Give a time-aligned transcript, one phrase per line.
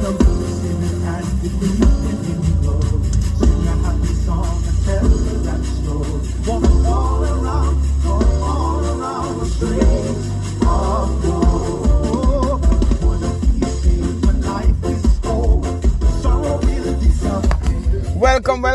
[0.00, 0.39] Mother.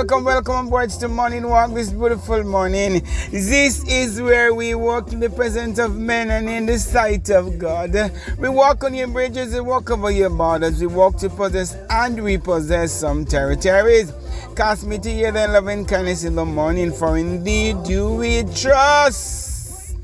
[0.06, 3.02] Welcome, welcome, welcome on board to Morning Walk this beautiful morning.
[3.32, 7.58] This is where we walk in the presence of men and in the sight of
[7.58, 8.12] God.
[8.38, 12.24] We walk on your bridges, we walk over your borders, we walk to possess and
[12.24, 14.14] repossess some territories.
[14.56, 19.96] Cast me to hear thy loving kindness in the morning, for indeed do we trust.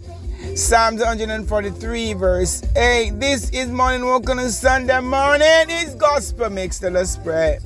[0.55, 3.19] Psalms 143, verse 8.
[3.19, 5.67] This is morning walk on a Sunday morning.
[5.69, 6.81] It's gospel mixed.
[6.81, 7.59] Let us pray.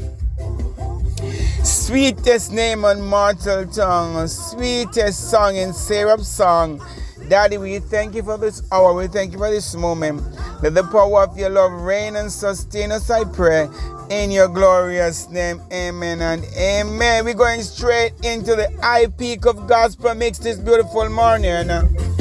[1.65, 6.79] Sweetest name on mortal tongue, sweetest song in seraph song.
[7.27, 8.93] Daddy, we thank you for this hour.
[8.93, 10.21] We thank you for this moment.
[10.61, 13.67] Let the power of your love reign and sustain us, I pray.
[14.11, 17.25] In your glorious name, amen and amen.
[17.25, 22.14] We're going straight into the high peak of gospel mix this beautiful morning.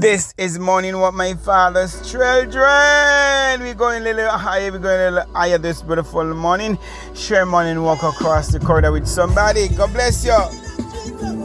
[0.00, 3.39] This is morning what my father's children.
[3.58, 6.78] We're going a little higher, we're going a little higher this beautiful morning.
[7.14, 9.66] Share morning walk across the corridor with somebody.
[9.66, 11.39] God bless you.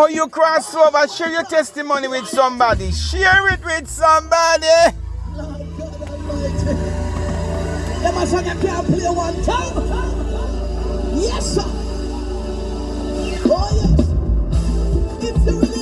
[0.00, 2.90] How you cross over, share your testimony with somebody.
[2.90, 4.96] Share it with somebody.
[5.36, 6.76] Lord God Almighty.
[8.26, 9.76] Song I can't play one time.
[11.20, 11.64] Yes, sir.
[13.44, 14.00] Oh, yes.
[15.22, 15.79] If you really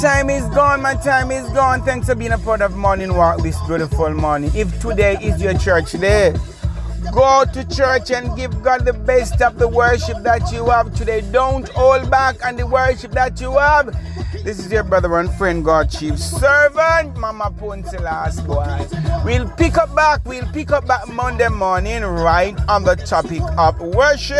[0.00, 1.82] time is gone, my time is gone.
[1.82, 4.50] Thanks for being a part of Morning Walk this beautiful morning.
[4.54, 6.34] If today is your church day,
[7.12, 11.20] go to church and give God the best of the worship that you have today.
[11.20, 13.96] Don't hold back on the worship that you have.
[14.42, 18.44] This is your brother and friend, God Chief Servant, Mama Poncelas.
[19.24, 23.80] We'll pick up back, we'll pick up back Monday morning right on the topic of
[23.80, 24.38] worship.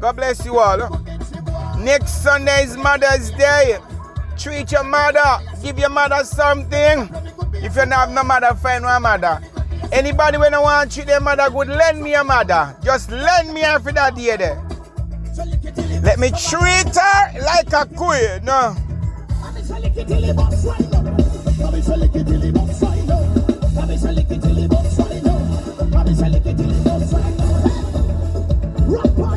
[0.00, 1.06] God bless you all.
[1.80, 3.78] Next Sunday is Mother's Day.
[4.36, 5.42] Treat your mother.
[5.62, 7.08] Give your mother something.
[7.54, 9.40] If you don't have no mother, find one mother.
[9.90, 12.76] Anybody when I want to treat their mother good, lend me a mother.
[12.84, 14.62] Just lend me for that day there.
[16.02, 18.44] Let me treat her like a queen.
[18.44, 18.76] No.
[28.86, 29.29] Rock